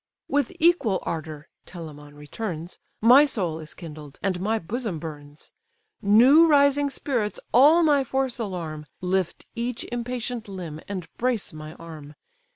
[0.27, 5.51] "With equal ardour (Telamon returns) My soul is kindled, and my bosom burns;
[6.01, 12.15] New rising spirits all my force alarm, Lift each impatient limb, and brace my arm.